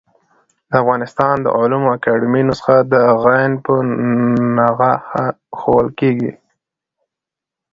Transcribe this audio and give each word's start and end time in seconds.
د 0.69 0.71
افغانستان 0.81 1.35
د 1.41 1.47
علومو 1.57 1.89
اکاډيمۍ 1.97 2.43
نسخه 2.49 2.77
د 2.91 2.93
ع 3.09 3.13
په 3.65 3.75
نخښه 4.55 5.25
ښوول 5.59 5.87
کېږي. 5.99 6.31